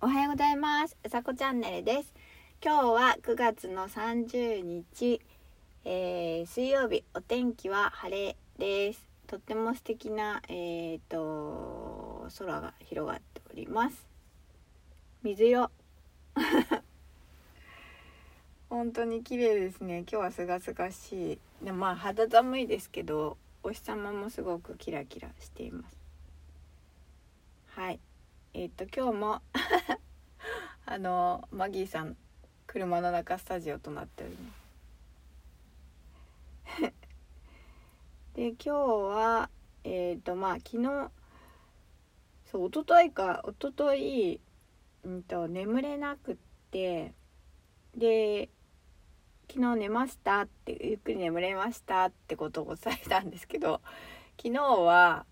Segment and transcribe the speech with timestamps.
[0.00, 0.96] おはようございます。
[1.04, 2.14] うさこチャンネルです。
[2.64, 5.20] 今日は9月の30日、
[5.84, 7.02] えー、水曜日。
[7.14, 9.02] お天気は晴れです。
[9.26, 14.06] とっても素敵なえっ、ー、と空が広がっております。
[15.24, 15.68] 水色。
[18.70, 20.02] 本当に綺麗ですね。
[20.02, 21.38] 今日はすがすがしい。
[21.64, 25.96] でまあ肌寒いですけどお日様もすごくキラキラしています。
[27.70, 27.98] はい。
[28.60, 29.40] えっ、と今日も
[30.84, 32.16] あのマギーさん
[32.66, 34.52] 車の中スタジオとなっておりま
[36.66, 36.82] す。
[38.34, 39.48] で今日は
[39.84, 41.12] えっ、とまあ昨日
[42.46, 44.40] そう一昨日か一昨日
[45.04, 46.36] うんと眠れなくっ
[46.72, 47.14] て
[47.94, 48.50] で
[49.48, 53.80] 昨日寝ましたってゆっくり眠れましたってことを伝えたんですけど
[54.36, 55.26] 昨日は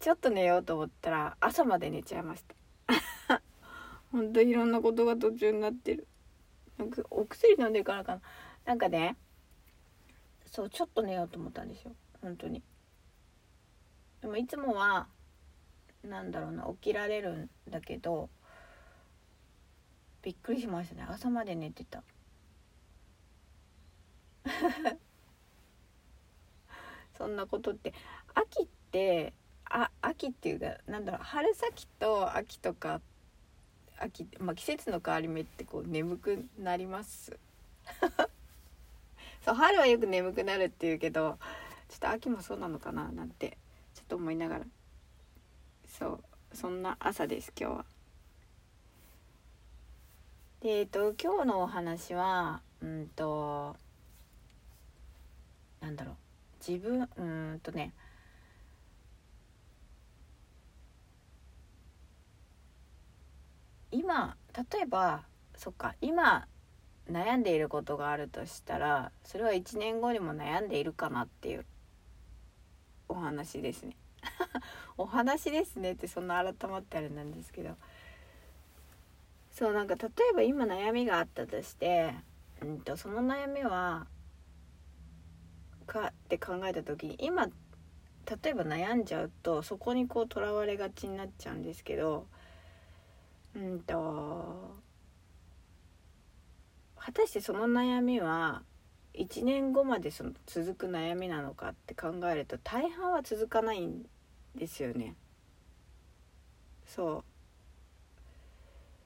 [0.00, 2.54] ちょっと寝ようと思ったら朝まで寝ちゃいました。
[4.12, 6.06] ほんといろんなことが途中になってる。
[7.10, 8.20] お薬飲んでるからかな。
[8.64, 9.16] なんかね
[10.46, 11.92] そうちょっと寝ようと思ったんですよ。
[12.22, 12.62] 本当に。
[14.20, 15.08] でもいつもは
[16.04, 18.30] なんだろうな起きられるんだけど
[20.22, 21.06] びっくりしましたね。
[21.08, 22.02] 朝まで寝てた。
[27.16, 27.92] そんなことって
[28.34, 29.32] 秋って
[29.70, 33.00] あ秋っていうかなんだろう春先と秋とか
[33.98, 37.38] 秋、まあ、季節の変わり目ってこう眠くなります
[39.44, 41.38] そう春はよく眠くなるっていうけど
[41.88, 43.58] ちょっと秋もそうなのかななんて
[43.94, 44.64] ちょっと思いながら
[45.88, 46.20] そ
[46.52, 47.84] うそんな朝です今日は。
[50.60, 53.76] でえっと今日のお話はうんと
[55.80, 56.16] なんだろう
[56.66, 57.22] 自分う
[57.54, 57.92] んとね
[63.90, 64.36] 今
[64.72, 65.22] 例えば
[65.56, 66.46] そっか今
[67.10, 71.64] 悩んでいることがあるとしたらそれは1年後にも悩んでいるかなっていう
[73.08, 73.96] お話ですね。
[74.98, 77.76] お話ですねってそんな改まってあれなんですけど。
[79.52, 82.14] そうなんか例えば今悩みがあったとして、
[82.62, 84.06] うんと、その悩みは
[85.88, 87.52] かって考えた時に今例
[88.50, 92.26] えば悩んじゃうとそこにこうとらわれがちになっちゃうんですけど
[93.54, 94.74] うんと
[96.96, 98.62] 果たしてその悩みは
[99.14, 104.04] 1年後までその続く悩みなのかって考えると大半は続かないん
[104.54, 105.14] ですよね。
[106.86, 107.24] そ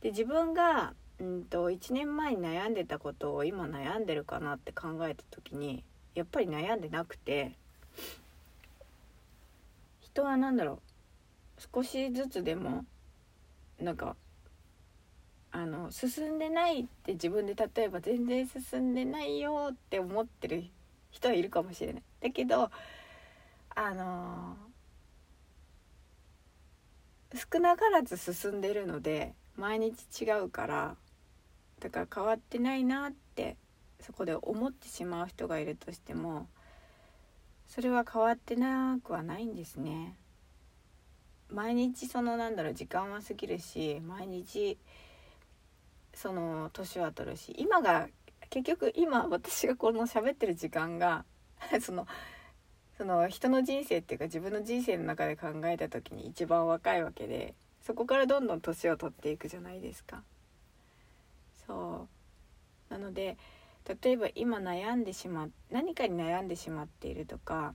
[0.00, 5.84] うで自分がうんと1年前に悩んでたことを今悩んでるかなって考えた時に
[6.14, 7.52] やっぱり悩んでなくて
[10.00, 10.80] 人は何だろ
[11.58, 12.84] う少しずつでも
[13.80, 14.16] なんか
[15.56, 20.64] あの進んでないって自分で例えば全然進んでないよって思ってる
[21.12, 22.02] 人はいるかもしれない。
[22.20, 22.72] だけど
[23.76, 24.56] あの
[27.32, 30.96] 少なからず進んでるので毎日違うから
[31.78, 33.56] だから変わってないなって
[34.00, 36.48] そこで思ってしまう人がいるとしても
[37.68, 40.16] それは変わってなくはないんですね。
[41.48, 44.78] 毎日そのなんだろう時間は過ぎるし毎日
[46.14, 48.08] その年は取るし今が
[48.50, 51.24] 結局今私がこの喋ってる時間が
[51.80, 52.06] その
[52.96, 60.22] その人の人生っていうか自分の人生の中で考えた時に一番若いわけでそこからどんどん年を取っていくじゃないですか。
[61.66, 62.08] そ
[62.90, 63.36] うなので
[64.02, 67.74] 例えば今悩んでしま何かに悩んでしまっているとか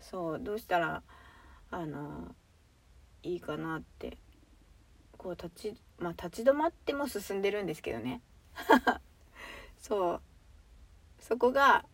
[0.00, 1.02] そうどうしたら
[1.70, 2.34] あの
[3.22, 4.18] いいかなって
[5.16, 8.20] こう立ちまあ立ち止まっても進んでるんですけどね。
[9.80, 10.20] そう。
[11.20, 11.84] そこが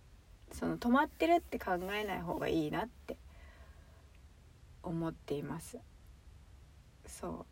[0.53, 3.17] その止まってるって考えない方がいいなって
[4.83, 5.79] 思っています。
[7.07, 7.47] そ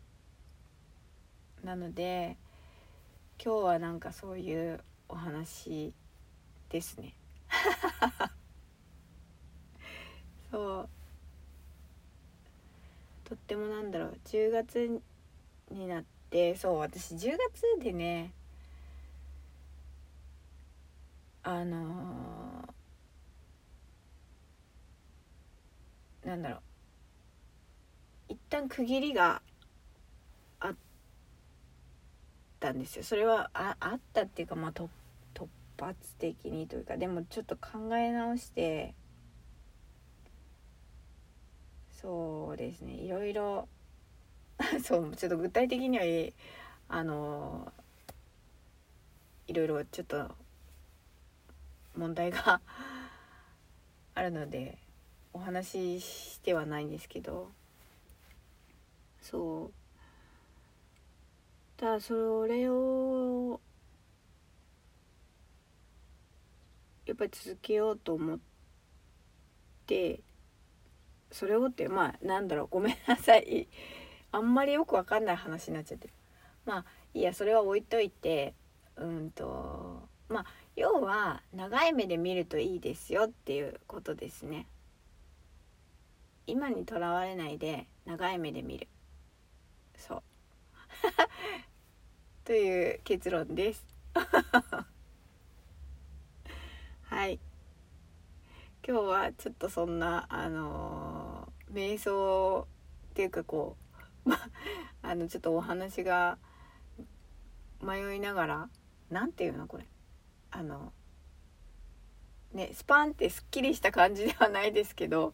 [1.63, 1.65] う。
[1.65, 2.37] なので
[3.43, 5.93] 今日はなんかそういうお話
[6.69, 7.13] ですね。
[10.51, 10.89] そう。
[13.23, 14.19] とってもなんだろう。
[14.25, 15.01] 10月
[15.71, 16.18] になって
[16.55, 18.33] そう私10月でね
[21.41, 26.61] あのー、なんだろう。
[28.29, 29.41] 一旦区切りが
[30.59, 30.75] あっ
[32.59, 33.03] たんですよ。
[33.03, 34.87] それはああったっていうかまあ突
[35.79, 38.93] 発的にというかでもちょっと考え直して
[41.91, 42.93] そうですね。
[42.93, 43.67] いろいろ
[44.83, 46.03] そうちょっと具体的には
[46.89, 47.71] あの
[49.47, 50.35] いろいろちょっと
[51.95, 52.61] 問題が
[54.15, 54.77] あるので
[55.33, 57.51] お話ししてはないんですけど。
[59.21, 59.73] そう。
[61.77, 63.61] ただそれを
[67.05, 68.39] やっぱり続けようと思っ
[69.85, 70.19] て
[71.31, 73.67] それをってまあなんだろうごめんなさい。
[74.31, 76.09] あんまりよくわかんない話になっちゃって。
[76.65, 78.53] まあいやそれは置いといて。
[78.99, 80.45] うんとまあ
[80.75, 84.67] 要は長い目で見るといいですよっていうことですね。
[86.47, 88.87] 今にとらわれないで長い目で見る。
[89.95, 90.23] そう。
[92.45, 93.85] という結論です。
[97.03, 97.39] はい。
[98.87, 102.67] 今日はちょっとそんなあのー、瞑想
[103.11, 103.88] っていうかこう
[105.01, 106.37] あのちょっとお話が
[107.81, 108.69] 迷いながら
[109.09, 109.85] 何て言うのこれ
[110.51, 110.93] あの
[112.53, 115.33] ねスパンってすっきりした感じではないですけど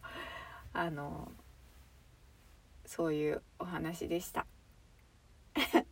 [0.73, 1.31] あの
[2.85, 4.45] そういうお話でした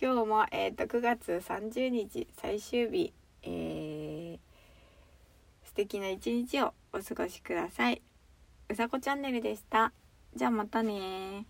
[0.00, 3.12] 今日も、えーと、と9月30日最終日
[3.42, 8.02] えー、素敵な一日をお過ごしください。
[8.68, 9.92] うさこチャンネルでした。
[10.38, 11.46] じゃあまたね